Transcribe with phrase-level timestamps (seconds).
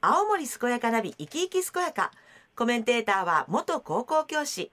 [0.00, 2.12] 青森健やかナビ生き生き健やか。
[2.54, 4.70] コメンテーターは元高校教師。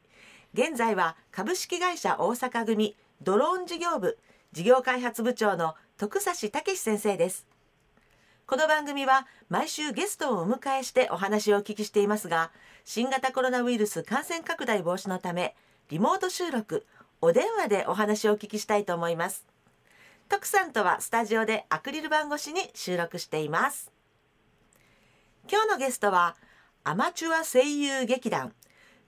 [0.54, 4.20] 現在は株式会社大阪組ドローン事業部
[4.52, 7.48] 事業開発部長の徳差武先生です。
[8.46, 12.52] この番組は毎週ゲストをお迎えしてお話をお聞きしていますが
[12.84, 15.56] 新型コロナウイルス感染拡大防止のため
[15.90, 16.86] リモート収録
[17.22, 19.44] お電話でお話をお聞きしたいと思います。
[20.30, 23.95] 徳さんとはスタジオでアクリル板越しに収録しています。
[25.48, 26.36] 今日のゲストは
[26.84, 28.54] アマチュア声優劇団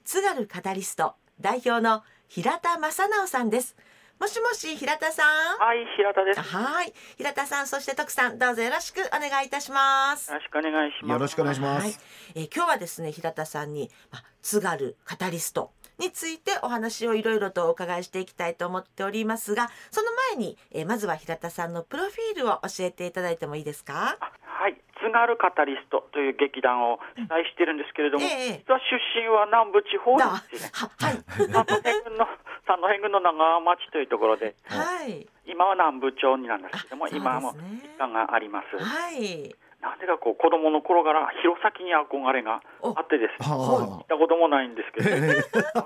[0.06, 3.76] 津軽カタリスト代表の平田正直さんです。
[4.20, 5.24] もしもし平田さ
[5.56, 5.60] ん？
[5.60, 6.38] はい、平田です。
[6.38, 6.94] よはい。
[7.18, 10.32] 平田さんそして徳さんどうぞよろしくお願いいたします。
[10.32, 11.12] ろしくお願いします。
[11.12, 11.92] よろしくお願いしまはい。
[11.92, 12.00] す。、
[12.36, 24.18] えー今日はですね平田さんに、まあ、津軽カタリストについてお話をいろいろとお伺いしていきたいと思っておりますがその前に、えーまずは平田さんのプロフィールを教えていただいてもいいですか？
[24.20, 30.72] あはい、津軽カタリストという劇団を主催してるんですけれども、ええ実は出身は南部地方だですね。
[30.76, 31.24] ははい。
[31.48, 31.80] 三戸
[32.12, 32.28] 郡の
[32.68, 35.26] 三戸郡の長町というところで、はい。
[35.48, 37.16] 今は南部町になんですけども、ね。
[37.16, 38.76] 今も実家があります。
[38.76, 39.56] はい。
[39.80, 45.40] なんでかこう子供の頃から弘前に憧れがあってですね、は行ったこともないんですけど、え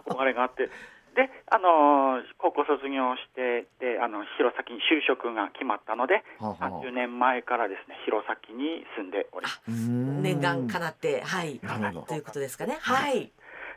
[0.10, 0.70] 憧れがあって。
[1.16, 6.82] で、あのー高校卒業して、で、あの、弘前に就職が決まったので、はあはあ。
[6.82, 9.62] 30年前からですね、弘前に住んでおります。
[10.22, 11.60] 念願かなってはい。
[11.64, 12.08] なるほど。
[12.08, 12.78] ということですかね。
[12.82, 13.32] はい。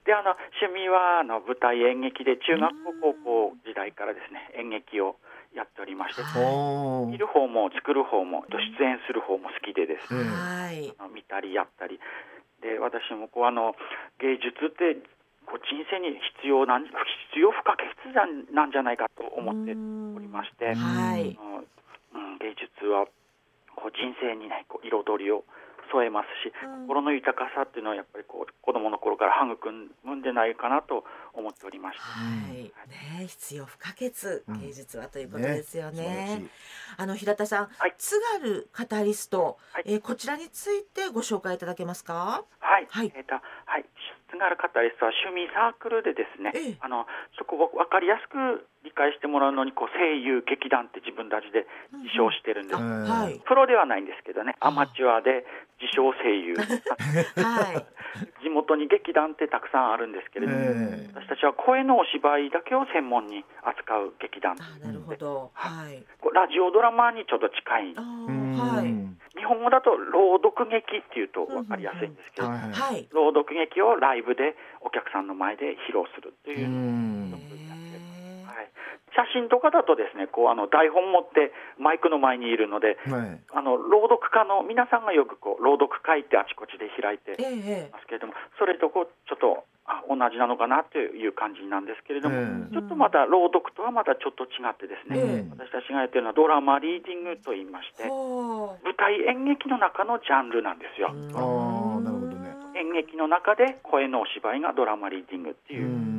[0.05, 5.17] で、あの、趣味は、あの、舞台演劇で、中学校、高校時代からですね、演劇を
[5.55, 10.95] やっておりまして、おー見る方も作る方も、出演する方も好きでですね、ええはい。
[10.99, 11.99] あの見たりやったり、
[12.61, 13.75] で、私もこう、あの、
[14.21, 14.97] 芸術って、
[15.47, 16.93] こう人生に必要なん、必
[17.41, 20.75] 要不可欠なんなんじゃないかと思っておりまして、うん。
[20.75, 21.39] はい。
[22.15, 23.07] うん、芸術は
[23.77, 25.45] こう人生にねこう彩りを
[25.93, 26.87] 添えますし、うん。
[26.89, 29.71] 心の豊かさっていうのはやっぱりこう子供の頃から育
[30.05, 32.73] むんでないかなと思っておりまして、はい。
[33.21, 34.11] ね必要不可欠。
[34.49, 34.61] うん。
[34.61, 36.43] 芸術はということですよね,、ね
[36.97, 37.95] あの平田さん、はい。
[37.99, 39.85] 津軽カタリスト、はい。
[39.87, 42.45] えーこちらについてご紹介いただけますか？
[42.61, 43.13] はい、はい。
[43.15, 43.41] えっ、とは
[43.79, 43.85] い
[44.35, 46.79] 津軽カタリストは趣味サークルでですね、ええ。
[46.83, 47.07] あの
[47.39, 51.71] そこを分かりやすく理解してもらうのにこう声優劇団って自分たちで
[52.03, 52.77] 自称してるんです。
[52.77, 53.41] あええはい。
[53.47, 55.47] プロではないんですけどね、アマチュアで
[55.79, 56.59] 自称声優、
[57.39, 57.87] はい。
[58.43, 65.51] 地元に劇団ってたくさんあるんですけれども、え私たちは声のお芝居だけを専門に扱う劇団あなるほど。
[65.55, 66.05] はい。
[66.33, 67.95] ラジオドラマにちょっと近い
[69.45, 72.49] 日本語だと朗読劇っていうと分かりやすいんですけど、
[73.13, 76.69] 朗読劇をライブでお客さんの前で披露するっていう
[79.15, 83.41] 写真とかだとですねこうあの台本持ってマイクの前にいるのではい。
[83.55, 92.73] あの朗読家の皆さんがよくこう朗読会ってあちこちで開いてええますけれどもそれとこうちょっとあ同じなのかなという感じなんですけれども、ええ。
[92.73, 95.51] ちょっとまた朗読とはまたちょっと違ってですね、ええ。
[95.53, 102.57] 私たちがやってるのはドラマリーディングと言いましてほ舞台演劇の中のジャンルなんですよ、うあーなるほどね。
[102.81, 106.14] 演劇の中で声のお芝居がドラマリーディングっていうう、ん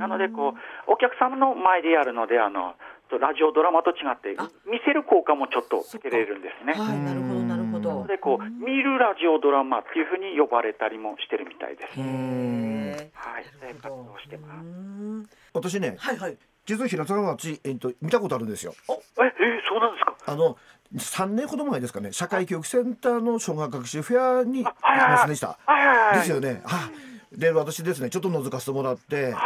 [0.00, 0.54] なのでこ
[0.88, 2.74] うお客様の前でやるのであの
[3.20, 4.48] ラジオドラマと違ってあ。
[4.70, 6.72] 見せる効果もちょっとつけれるんですね。
[6.74, 8.06] はいなるほどなるほど。
[8.06, 11.98] でこう見るラジオドラマっていうふうに呼ばれたりもしてるみたいです。
[12.00, 14.64] はい、そういう活動をしてます。
[14.64, 15.26] うん。
[15.52, 16.38] 私ねはいはい。
[16.66, 18.72] 実は平塚町えっと見たことあるんですよ。
[18.88, 18.92] え、
[19.24, 19.32] え
[19.68, 20.14] そうなんですか？
[20.26, 20.56] あの
[20.96, 22.12] 3年ほど前ですかね。
[22.12, 25.58] 社会教育センターの小学学習フェアに行きはいはいはいませんでした。
[25.66, 26.18] はいはいはい。
[26.18, 26.62] ですよね。
[26.64, 26.90] あ
[27.32, 29.32] で私ですねちょっと覗かせてもらって。
[29.34, 29.38] あ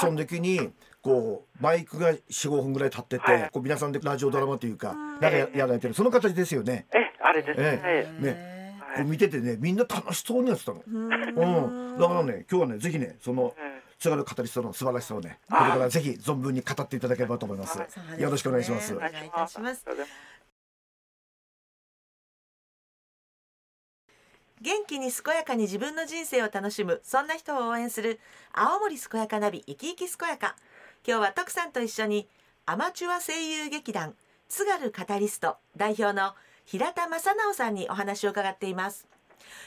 [0.00, 0.70] その時に
[1.02, 3.50] こうマイクが45分ぐらい立ってて、はい。
[3.52, 5.20] こう皆さんでラジオドラマというかうん。
[5.20, 5.94] なんかややられてる。
[5.94, 6.86] その形ですよね。
[6.92, 7.60] ーえ、あれです。
[7.60, 7.80] ね。
[7.84, 8.30] ええね。
[8.30, 8.54] はい
[8.94, 11.04] こう見ててねみんな楽しそうにやってたの、うん。
[11.04, 17.78] うん、だからね今日はねぜひねそのえ津軽カタリストの素晴らしさをねこれからぜひ存分に語っていただければと思います。
[18.18, 18.94] よろしくお願いします。
[18.94, 19.84] お願いいたします
[24.62, 28.20] 元気に健やかに自分の人生を楽しむそんな人を応援する
[28.52, 30.56] 青森健やかナビ生き生き健やか。
[31.06, 32.28] 今日は徳さんと一緒に
[32.64, 34.14] アマチュア声優劇団
[34.48, 36.34] 津軽カタリスト代表の
[36.64, 39.06] 平田正直さんにお話を伺っています。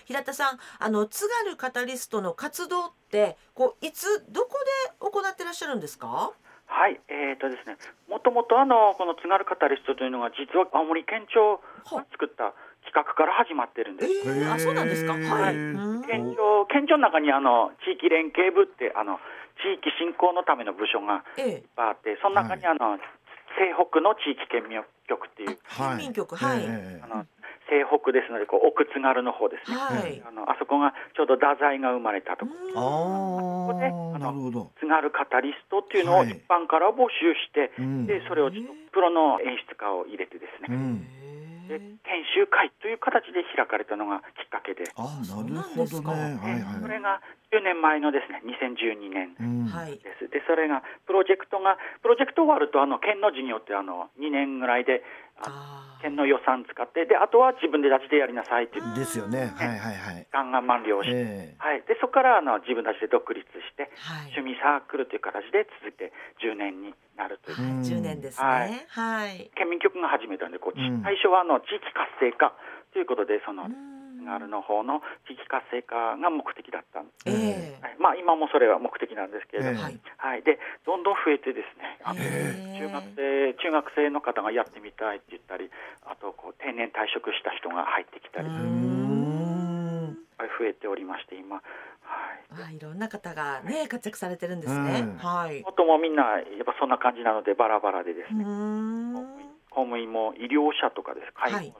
[0.05, 4.57] 平田さんあの津軽カタリストの活動ってこういつどこ
[4.89, 6.31] で行ってらっしゃるんですか？
[6.65, 7.77] はい、えーとですね、
[8.09, 11.61] もともとあのこの津軽カタリストというのが実は青森県庁
[11.95, 12.53] が作った
[12.87, 14.31] 企画から始まってるんえです。
[14.31, 15.13] ー、あそうなんですか。
[15.13, 15.55] はい、
[16.07, 19.19] 県庁県庁の中にあの地域連携部ってあの
[19.59, 21.51] 地域振興のための部署がええ。
[21.51, 22.95] いっぱいあって、その中にあの、
[23.57, 24.79] 西北の地域県民
[25.09, 27.25] 局っていう県民局はい、ええあの
[27.67, 30.23] 西北ですのでこう奥津軽の方ですね、はい。
[30.23, 32.53] あのあそこがちょうど太宰が生まれたとこ。
[32.79, 33.91] あこであ
[34.23, 36.29] の津軽カタリストっていうのをはい。
[36.31, 38.07] 一般から募集して、うん。
[38.07, 41.07] でそれをちょっとプロの演出家を入れてですね、うん
[41.67, 46.15] で研修会という形で開かれたのがきっかけで、あなるほどね。
[46.39, 47.21] はいはいそれが
[47.51, 49.65] 10年前のですね2012年うん。
[49.67, 49.99] はい。
[49.99, 50.27] です。
[50.27, 55.03] でそれがプロジェクトがプロジェクト終わるとあの県の事業ってあの2年ぐらいで
[56.01, 58.93] 県の予算使ってであとは自分で立ちでやりなさいっていう。
[58.93, 59.53] 時ですよね。
[59.55, 60.27] はいはいはい。
[60.31, 61.55] 間が満了して、ええ。
[61.57, 64.33] はい、でそこからあの自分たちで独立してはい。
[64.37, 67.57] 趣味サークルという形で続いて10年になるという。
[67.57, 68.71] はいうん10年ですはい。
[68.71, 69.51] ねはい。
[69.55, 71.01] 県民局が始めたんでこう、うん。
[71.01, 72.53] 最初はあの地域活性化
[72.93, 73.96] ということでそのうん
[74.27, 77.87] 津軽の方の地域活性化が目的だったんです、ええ。
[77.87, 77.95] はい。
[77.97, 80.35] まあ、今もそれは目的なんですけれども、ええはい。
[80.35, 81.95] はい、でどんどん増えてですね。
[82.03, 82.83] あのへえ。
[82.83, 85.71] 中学生中学生の方がやってみたいって言ったり
[86.03, 88.53] あとこう定年退職した人が入ってきたり、増
[90.67, 91.61] えておりまして今、は
[92.67, 95.07] い、あいろんな方がね活躍されてるんですね。
[95.07, 95.17] うん。
[95.17, 95.61] はい。
[95.63, 99.13] もっともみんなやっぱそんな感じなのでバラバラでですうね、ん。
[99.69, 101.31] 公務員も医療者とかです。
[101.33, 101.73] 介護はい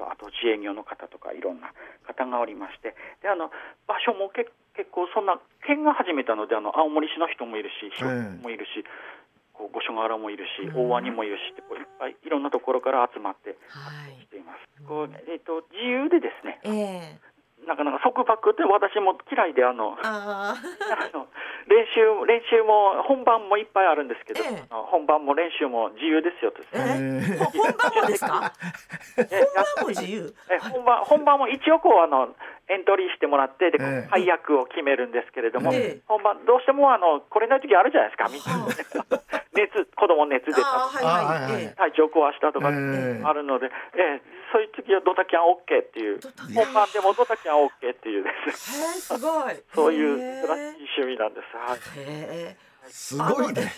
[0.00, 1.72] 士の、あと自営業の方とかいろんな
[2.08, 3.52] 方がおりましてであの
[3.84, 5.36] 場所もけ結構そんな
[5.66, 8.08] 県が始めたのであの青森市の人もいるし兵
[8.40, 8.82] 庫もいるし、
[9.52, 10.88] こう五所川原もいるしうん。
[10.88, 14.16] 大鰐もいるしってこういっぱいいろんなところから集まってはい。
[14.24, 14.64] しています。
[14.88, 17.66] こうえっと自由でですねええ。
[17.68, 20.56] なかなか束縛って私も嫌いであの あ
[21.12, 21.28] の
[21.68, 24.64] 練習練習も本番もいっぱいあるんですけど、ええ。
[24.70, 27.20] 本番も練習も自由ですよとですね。
[27.28, 27.38] ええ。
[27.38, 28.52] ほ本番もですか？
[29.18, 30.34] え本番も自由？
[30.50, 32.34] え本番本番も一応こうあの
[32.68, 34.08] エントリーしてもらってで、ええ。
[34.10, 36.02] 配役を決めるんですけれども、ええ。
[36.06, 41.74] 本番どうしてもあの来れない時あるじゃないですかみんな熱子供熱出たああはいはい。
[41.74, 43.22] 体調壊したとかええ。
[43.24, 43.66] あるので、
[43.96, 46.18] ええそういう時はドタキャン OK っていう。
[46.18, 46.64] ドタキャン。
[46.64, 48.78] 本番でもドタキャン OK っていうです。
[48.78, 49.54] ねへえすごい。
[49.74, 51.56] そういうへ素晴らしい趣味なんです。
[51.56, 51.78] はい。
[51.98, 53.72] えへすごいね。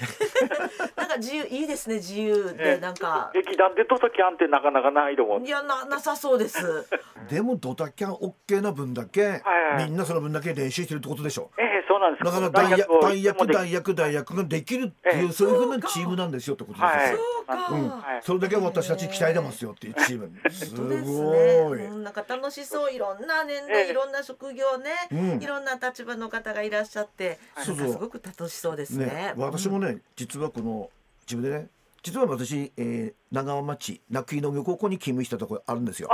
[0.97, 2.75] えなんか自由いいですね自由ええ。
[2.77, 3.31] でなんか。
[3.35, 6.87] 劇団でドタキャンってなかなかないと思うんいやななさそうです。
[7.31, 9.33] でもドタキャン OK な分だけ、はい
[9.77, 9.85] はい。
[9.85, 11.51] みんなその分だけ練習してるってことでしょ。
[11.59, 11.72] ええ
[12.03, 12.25] なんです。
[12.25, 15.33] だから大役を大役大役大役ができるっていう、ええ。
[15.33, 17.09] そういうふうなチームなんですよってことですよ、はい。
[17.09, 20.31] そうか、それだけは私たち期待でますよっていうチーム。
[20.51, 20.97] すごね。
[20.97, 22.93] い、うんなんか楽しそう。
[22.93, 23.91] いろんな年代、ええ。
[23.91, 25.43] いろんな職業ね、うん。
[25.43, 29.07] いろんな立場の方がいらっしゃって、そうそうなんかすごく楽しそうですね。
[29.07, 30.91] ね、私もね実はこの
[31.27, 31.69] 自分でね
[32.03, 36.09] 実は私、えー、長浜町名久井農業高校に勤務してたところあるんですよ。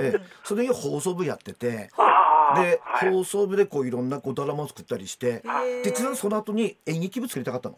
[0.00, 0.20] ええ。
[0.42, 1.90] それに放送部やってて
[2.54, 3.10] で、はい。
[3.10, 5.42] 放送部でこういろんなこうドラマを作ったりして
[5.84, 7.76] 実はその後に演劇部作りたかったの。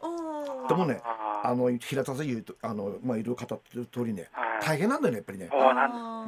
[0.68, 1.00] でもね。
[1.44, 4.28] あの平田さん言うとあの、まあ、いろいろ語ってる通りね。
[4.32, 5.50] はい大変なんだよねやっぱりね。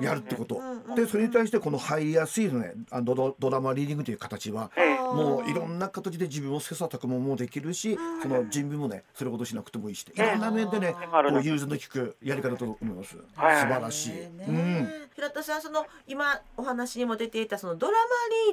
[0.00, 0.60] やるってこと。
[0.94, 5.00] でそれに対してこの入りやすいのねあのドドラマリーディングという形はええ。
[5.00, 10.98] もういろんな形で自分を切磋琢磨もできるしその準備もねそれほどしなくてもいいしいろんな面でねこ
[11.36, 13.16] う融通の利くやり方だと思います。
[13.16, 13.56] 素はい。
[13.66, 14.10] 晴らしい。
[14.10, 14.30] ね。
[14.48, 14.88] うん。
[15.14, 17.98] 平田さんその今お話にも出ていたそのドラマ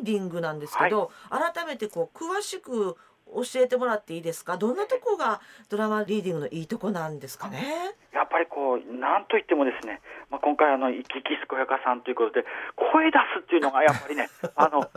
[0.04, 2.98] リーディングなんですけど、改めてこう詳しく
[3.36, 4.58] 教えてもらっていいですか？
[4.58, 7.66] どんなとこがドラマリーディングのいいとこなんですかね？
[8.14, 10.02] やっぱりこうなんといってもですね、
[10.32, 12.46] まあ、今回あの生き生き健やかさんということで
[12.76, 14.90] 声出すっていうのがやっぱりね あの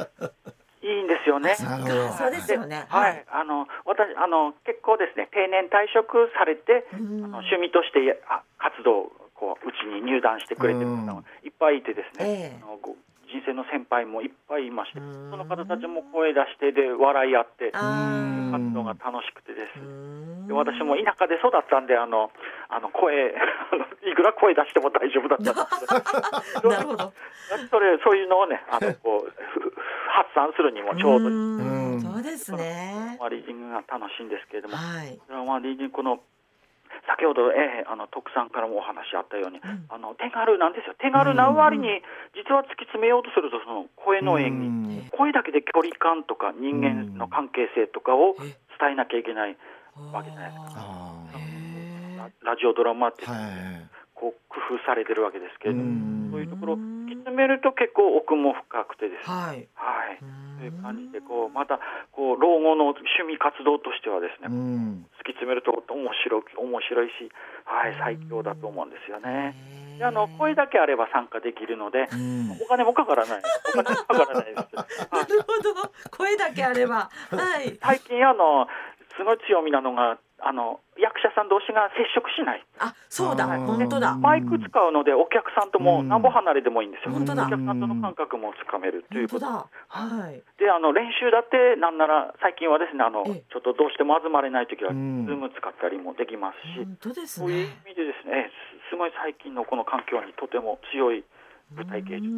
[0.83, 1.55] いいんですよね。
[1.57, 1.67] そ
[2.27, 2.87] うですよね。
[2.89, 7.25] はい、あの私あの結構ですね定年退職されて、うん。
[7.25, 12.61] あの趣味としてやあ活動をこううちに入団してくれてる方がいっぱいいてですね、ええ。
[12.63, 12.97] あのご
[13.31, 15.31] 人生の先輩もいっぱいいまして、うん。
[15.31, 19.79] その方たちも声出してで笑い合って活動が楽しくてです。
[19.79, 20.47] うん。
[20.49, 22.31] で私も田舎で育ったんであの
[22.69, 23.31] あの声
[24.03, 26.71] いくら声出しても大丈夫だったんですけど。
[26.75, 27.13] なるほど。
[27.71, 29.73] それそういうのをねあの こうふ
[30.11, 32.01] 発散するにもちょうどいい。
[32.01, 33.17] そうですね。
[33.19, 35.19] まあリーディングが楽しいんですけれども、はい。
[35.27, 36.21] それはまあリーディングこの
[37.11, 39.63] 先ほど、えーあの徳さんからもお話あったように、ん。
[39.89, 40.95] あの手軽なんですよ。
[40.99, 42.03] 手軽な割に、
[42.39, 44.55] 実は突き詰めようとするとその声の演
[44.87, 45.11] 技、うん。
[45.11, 49.57] 声だけで距離感とか人間の関係性とかをえ伝えなきゃいけない
[50.13, 51.11] わけじゃないですか。
[52.43, 53.37] ラジオドラマってーは
[53.83, 53.91] い。
[54.15, 56.29] こう工夫されてるわけですけれども、うん。
[56.31, 56.77] そういうところ
[57.21, 59.69] 突き詰めると結構奥も深くてですね、はい。
[59.77, 60.57] はい、うん。
[60.57, 61.79] そういう感じでこうまた
[62.13, 65.07] こう老後の趣味活動としてはですね、うん。
[65.21, 67.29] 突き詰めると面白い面白いし、
[67.65, 69.55] はい、最強だと思うんですよね。
[70.01, 72.57] であの声だけあれば参加できるので、うん。
[72.57, 73.43] お金もかからない、
[73.77, 74.75] お金もかからないです。
[74.75, 75.29] な はい。
[75.29, 75.93] るほど。
[76.17, 77.11] 声だけあれば。
[77.29, 77.77] はい。
[77.83, 78.67] 最近あの
[79.17, 82.65] すごい強みなのがあの役者さん同士が接触しない。
[82.79, 84.17] あ、そうだ、本当だ。
[84.17, 87.13] マイク使うので、お客さんともなんぼ離れでもいいんですよ。
[87.13, 90.17] 本当だお客さんとの感覚もつかめるということ本当だ。
[90.21, 90.43] はい。
[90.59, 97.77] で、あの練習だって、なんなら最近はですね、あのええちょっとどうしても集まれないときは、ズうんーム使ったりもできますし、本当ですそういうね。
[97.87, 98.51] 意味でですね、
[98.89, 101.25] すすごい最近のこの環境にとても強い
[101.75, 102.29] 舞台芸術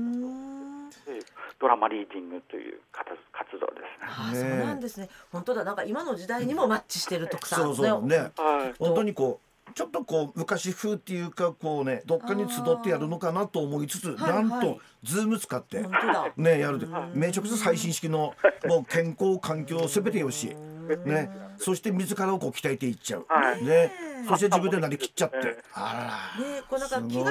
[1.61, 3.87] ドラマリーディングという活活動ですね。
[4.03, 5.09] ああ、ねそうなんですね。
[5.31, 7.61] 本当だ、なんか今の時代にもマッチしてる特産。
[7.63, 8.17] そうそうね。
[8.37, 8.75] はい。
[8.79, 15.85] 本当にこうちょっとこう昔風っていうかこうねどっかに集ってやるのかなと思いつつはいなんはいとズーム使って。
[16.37, 16.87] ねやるで。
[16.87, 18.35] はいめちゃくちゃ最新式の
[18.67, 20.55] もう健康環境すべてよし。
[21.05, 21.31] ね。
[21.59, 23.27] そして自らをこう鍛えていっちゃう。
[23.29, 23.65] はい。
[23.65, 23.93] ね。
[24.29, 25.37] そして自分でなりきっちゃって。
[25.39, 25.63] え。
[25.75, 26.57] あらら。
[26.57, 27.31] ね、こうなんか気軽に始め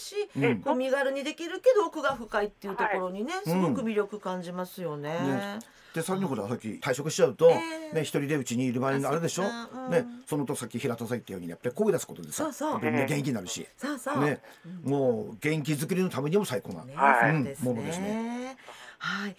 [0.00, 0.60] し、うん。
[0.60, 5.10] こう身軽にできるけど奥が深いっていうところにね、すうんごく魅力感じますよね。
[5.10, 5.58] ね。
[5.94, 7.94] でさらにほらさっき退職しちゃうと、ええ。
[7.94, 9.90] ね一人でうちにいる場合があるでしょ、うん。
[9.90, 12.70] ねそのとさっき平田さん言ったようにやっぱり声出すことでさそうそう。
[12.72, 13.00] やっぱりみん。
[13.00, 14.24] な元気になるし、そうそう。
[14.24, 14.40] ね。
[14.84, 17.56] もう元気づくりのためにも最高な、ね、うん。
[17.64, 18.56] ものですね。
[18.98, 19.36] はい。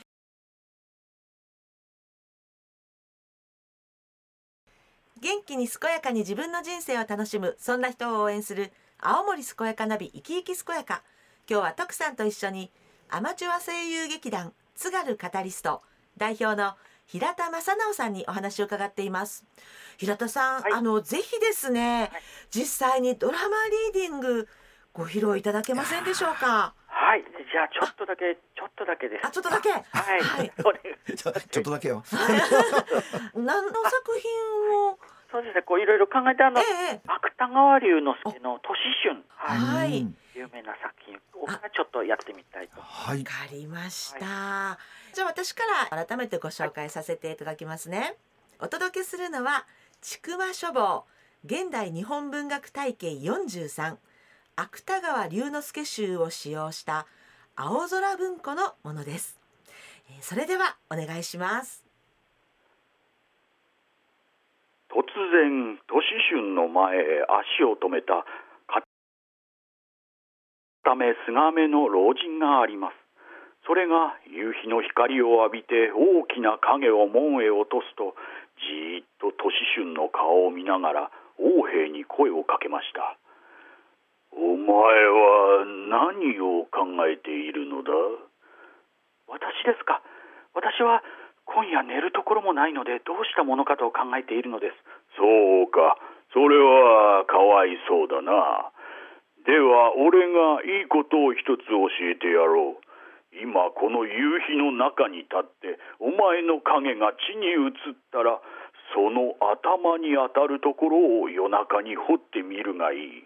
[5.21, 8.71] 元気に健やかに自分の人生を楽しむそんな人を応援する
[9.03, 11.01] 青森健やかナビ生き生き健やか。
[11.49, 12.69] 今日は徳さんと一緒に
[13.09, 15.81] アマチュア声優劇団津軽カタリスト
[16.17, 16.75] 代表の
[17.07, 19.43] 平田正直さんにお話を伺っています。
[19.97, 20.73] 平田さん、はい。
[20.73, 22.11] あのぜひですね、
[22.51, 23.57] 実際にドラマ
[23.93, 24.47] リーディング
[24.93, 26.75] ご披露いただけませんでしょうか？
[26.85, 29.25] はい、じゃあちょっとだけ、ちょっとだけです。
[29.25, 29.71] あちょっとだけ？
[29.71, 29.83] はい、
[30.21, 30.51] はい。
[31.17, 32.03] ちょっとだけよ。
[33.33, 34.99] 何の作品を
[35.31, 36.63] そうですね、こういろいろ考えて、あの、え
[36.95, 42.81] え芥川龍之介の都市春、はい、有名な作品をちょっとやってみたいと。
[42.81, 43.19] はい。
[43.19, 44.77] わかりました、
[45.13, 48.15] じゃあ私から改めてご紹介させていただきますね、
[48.59, 49.65] お届けするのは
[50.01, 51.05] ちくわ書房
[51.45, 53.97] 現代日本文学体系43
[54.55, 57.07] 芥川龍之介集を使用した
[57.55, 59.39] 青空文庫のものです。
[60.09, 61.83] えーそれではお願いします
[64.89, 67.25] 突然、都市春の前へ
[67.57, 68.25] 足を止めた、
[70.83, 72.95] ためすがめの老人があります。
[73.67, 78.15] それが夕日の光を浴びて大きな影を門へ落とすと、
[78.57, 83.17] じーっと都市春の顔を見ながら王兵に声をかけました。
[84.33, 87.91] お前は何を考えているのだ？
[89.27, 90.01] 私ですか
[90.53, 91.03] 私は
[91.53, 94.75] 今夜寝るところもないのでどうしたものかと考えているのです。
[95.17, 95.23] そ
[95.63, 95.97] うか。
[96.33, 98.71] それはかわいそうだな。
[99.43, 102.83] では俺がいいことを一つ教えてやろう。
[103.35, 107.71] 今この夕日の中に立ってお前の影が地に映っ
[108.11, 108.39] たら
[108.93, 113.23] その頭に当たるところを夜中に掘ってみるがいい。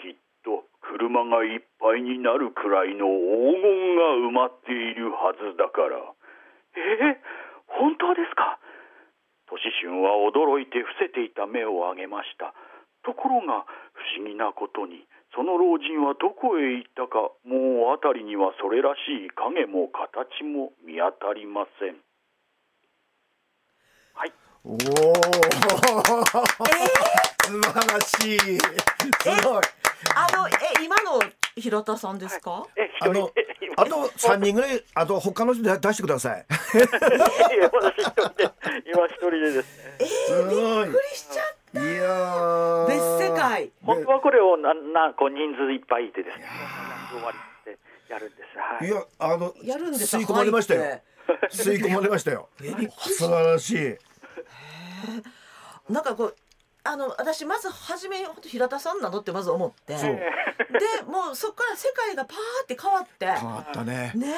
[0.00, 6.00] きっと車がいっぱいになるくらいの黄金が埋まっているはずだから。
[6.76, 7.16] え？
[7.16, 8.58] ー、本当ですか？
[9.46, 12.54] 都市春は驚いて伏せていた目を上げました。
[13.02, 21.96] ところが不思議なことにその老人はどこへ行ったかもう辺りにはそれらしい影も形も見当たりません。
[24.14, 24.32] はい。
[24.64, 24.76] おお
[27.42, 28.38] 素晴らしい。
[28.38, 28.68] す
[29.42, 29.62] ごい。
[30.14, 30.52] あのえ
[30.84, 31.18] 今の
[31.56, 33.30] 平田さんですか、えあの
[33.76, 36.46] あと三人ぐらいあと他の人で出してください。
[36.74, 38.50] いや私一人で
[38.92, 40.06] 今一人でですね。
[40.06, 40.84] すごい。
[40.84, 42.86] びっくりしちゃっいやー。
[42.86, 43.70] 別世界。
[43.82, 46.46] 本当はこれをななこう人数いっぱいいてですね
[47.10, 47.38] 終わり
[47.72, 47.78] って
[48.12, 48.58] やるんです。
[48.58, 48.88] はい。
[48.88, 51.00] いやあのやるんです吸い込まれましたよ。
[51.50, 52.48] 吸い込まれましたよ。
[52.98, 53.96] 素晴らしい。
[55.92, 56.36] なんかこう
[56.82, 59.98] あの私まず初め本当平田さんなのってまず思って。
[59.98, 60.10] そう。
[60.10, 60.20] で
[61.06, 63.26] もうそこから世界がパーって変わって。
[63.26, 64.12] 変わったね。
[64.14, 64.30] ねえ。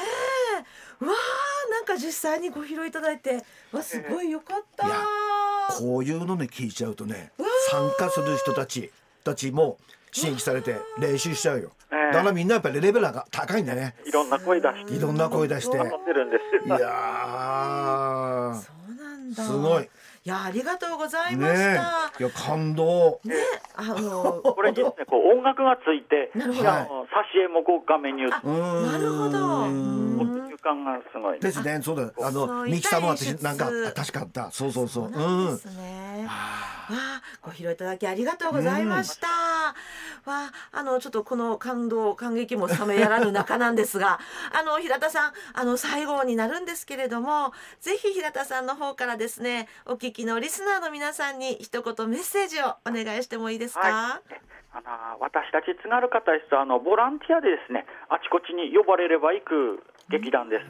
[0.99, 4.87] うわーなんか実際にご披露いただいてわすごいよかった。
[4.87, 4.97] いや
[5.77, 7.31] こういうのね聞いちゃうとね
[7.71, 8.91] 参加する人たち
[9.23, 9.77] たちも
[10.13, 11.71] 刺激されて練習しちゃうよ。
[11.91, 12.13] ええ。
[12.13, 13.95] だからみんなやっぱりレベルが高いんだね。
[14.05, 14.93] いろんな声出して。
[14.93, 15.77] いろんな声出して。
[15.77, 16.79] いやー。
[18.55, 19.43] そうなんだ。
[19.43, 19.89] すごい
[20.25, 22.23] いやありがとうございましねたえ。
[22.23, 23.19] いや感動。
[23.25, 23.35] ね
[23.75, 26.69] あの これですねこう音楽がついてなるほど。
[26.71, 31.79] あの挿絵もこう画面に映ってあなるほど感がすごいですね。
[31.83, 32.27] そうだ。
[32.27, 34.51] あのミキサーも私なんか確かあった。
[34.51, 35.05] そうそうそう。
[35.07, 35.55] うん。
[35.55, 36.31] ですね、わ
[36.89, 44.19] あご披露いただきありがとうございました、うん、わああのちょっとこの感動感激も冷めやらぬ中なんですが
[44.51, 54.43] あの平田さんあの最後になるんですけれどもぜひ平田さんの方からですねお聞きのリスナーの皆さんに一言メッセージをお願いしてもいいですか、はい。
[54.73, 60.65] あの私たち津軽方ですあのボランティアでですねあちこちに呼ばれれば行く劇団です。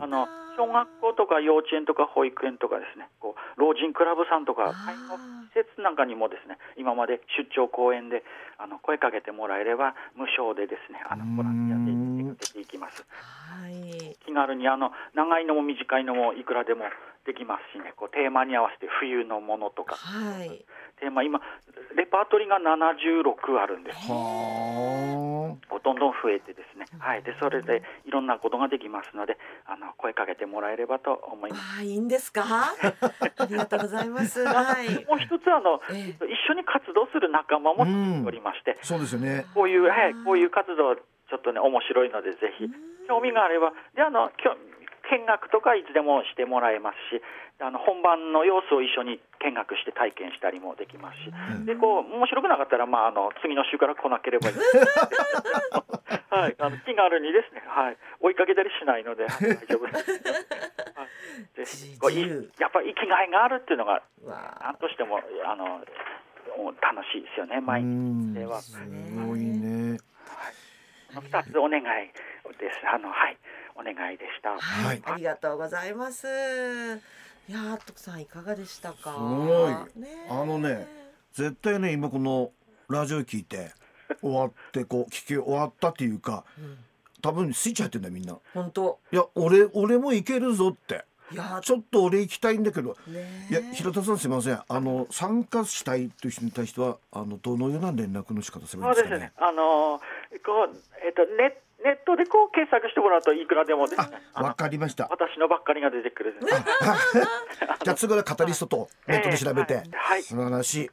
[0.00, 0.26] あの
[0.56, 3.08] 小学校とか幼稚園とか保育園とかですね。
[3.18, 5.18] こう老人クラブさんとか介護
[5.50, 8.22] 施設なんかにもですね今まで出張公演で
[8.58, 13.04] あの声かけてもらえれば無償でですねあのボランティアで出ていきます。
[13.10, 16.84] はい、気軽にあの長いのも短いのもいくらでも
[17.24, 17.92] できますしね。
[17.96, 20.64] こうテーマに合わせて冬のものとか、はい、
[21.00, 21.40] テーマ今
[21.96, 24.08] レパートリーが76あるんです。
[25.84, 31.62] どんどん増えてですね、はい、でそれでいろんなことができますのであの声かけてもらえればと思います。
[31.80, 32.42] あいいんですか？
[33.38, 34.42] ありがとうございます。
[34.48, 39.44] はい、もう一つあの、えー、一緒に活動する仲間もおりまして、そうですよね。
[39.54, 42.68] こういう、はい、こういう活動ちょっとね面白いのでぜひ
[43.06, 43.72] 興味があれば。
[43.94, 44.30] であの
[45.14, 47.22] 見学とかいつでもしてもらえますし
[47.62, 54.56] あの本番の様子を一緒に見学して体験したりもできますし、うん、でこう面白くなかったら、まあ、あの次の週から来なければいい
[56.34, 59.94] はい、あの気軽にですね、はい、追いかけたりしないので大丈夫で
[61.64, 61.94] す。
[61.94, 62.12] はい、でこう
[62.58, 64.02] やっぱり生きがいがあるっていうのが
[64.60, 65.80] 何としてもあの
[66.82, 68.34] 楽しいですよね毎日。
[68.34, 68.60] では。
[68.60, 68.76] す
[69.28, 69.83] ごいね。
[71.14, 71.82] はい、2つお願い
[72.58, 72.88] です。
[72.92, 73.38] あのはい
[73.76, 74.50] お願いでした。
[74.58, 76.26] はい、ありがとうございます。
[76.26, 79.12] いや徳さんいかがでしたか？
[79.12, 80.00] すごい。
[80.00, 80.86] ね、あのね、
[81.32, 82.50] 絶対ね今この
[82.88, 83.70] ラジオ聞いて
[84.20, 86.78] 終わってこう聞き終わったっていうか、うん、
[87.22, 88.36] 多分スイッチ入ってんだみんな。
[88.52, 88.98] 本当。
[89.12, 91.04] いや俺俺もいけるぞって。
[91.32, 92.96] いやちょっと俺行きたいんだけど、
[93.50, 94.60] いや平田さんすみません。
[94.68, 99.16] あの参加したいという人に対してはあのどのような連絡の仕方すればいいですかね？
[99.16, 99.32] そうですね。
[99.48, 99.98] あの
[100.44, 101.52] こうえっ、とネッ
[101.84, 104.08] ネットでこう検索してもらうといくらでもですね。
[104.32, 105.06] わかりました。
[105.10, 106.34] 私のばっかりが出てくる。
[107.84, 110.90] じゃあ次はカタリストとネットで調べて、えーはい、素晴らしい。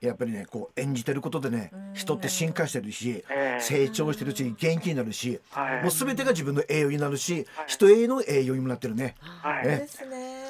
[0.00, 5.40] やっぱりねこう演じてることでね人って進化してるし、えー、成長してるし元気になるし、
[5.82, 9.14] もうすべてが自分の栄養になるし、人への栄養にもなってるね。
[9.20, 9.86] はい、ね。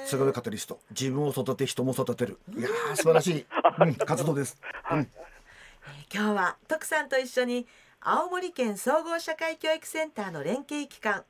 [0.07, 0.81] それがカタリスト。
[0.91, 2.39] 自分を育て人も育てる。
[2.57, 3.47] いや素晴らしい、
[3.79, 4.59] うん、活動です、
[4.91, 5.09] うん、
[6.13, 7.67] 今日は徳さんと一緒に
[8.05, 11.23] 青森県総合社会教育センターの連携機関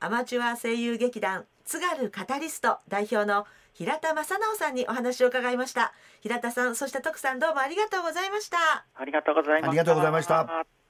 [0.00, 5.92] アマチュア声優劇団津軽カタリスト代表の平田正直さんにお話を伺いました。
[6.22, 8.56] 平田さんそして徳さんどうもありがとうございました。
[8.94, 9.68] ありがとうございました。
[9.68, 10.83] ありがとうございました